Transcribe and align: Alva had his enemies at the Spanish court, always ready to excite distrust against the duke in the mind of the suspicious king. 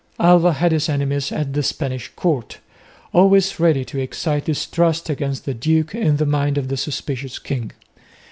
Alva 0.19 0.53
had 0.53 0.71
his 0.71 0.89
enemies 0.89 1.31
at 1.31 1.53
the 1.53 1.61
Spanish 1.61 2.07
court, 2.15 2.57
always 3.13 3.59
ready 3.59 3.85
to 3.85 3.99
excite 3.99 4.45
distrust 4.45 5.11
against 5.11 5.45
the 5.45 5.53
duke 5.53 5.93
in 5.93 6.17
the 6.17 6.25
mind 6.25 6.57
of 6.57 6.69
the 6.69 6.75
suspicious 6.77 7.37
king. 7.37 7.71